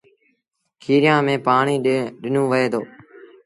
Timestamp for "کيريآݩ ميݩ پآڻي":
0.81-1.75